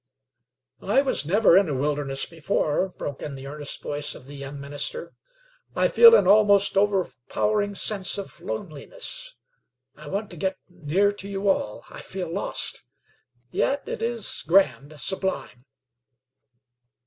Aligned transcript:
"I 0.81 1.01
was 1.03 1.27
never 1.27 1.55
in 1.55 1.69
a 1.69 1.75
wilderness 1.75 2.25
before," 2.25 2.87
broke 2.89 3.21
in 3.21 3.35
the 3.35 3.45
earnest 3.45 3.83
voice 3.83 4.15
of 4.15 4.25
the 4.25 4.35
young 4.35 4.59
minister. 4.59 5.13
"I 5.75 5.89
feel 5.89 6.15
an 6.15 6.25
almost 6.25 6.75
overpowering 6.75 7.75
sense 7.75 8.17
of 8.17 8.41
loneliness. 8.41 9.35
I 9.95 10.07
want 10.07 10.31
to 10.31 10.37
get 10.37 10.57
near 10.67 11.11
to 11.11 11.29
you 11.29 11.47
all; 11.47 11.85
I 11.91 12.01
feel 12.01 12.33
lost. 12.33 12.81
Yet 13.51 13.87
it 13.87 14.01
is 14.01 14.43
grand, 14.47 14.99
sublime!" 14.99 15.65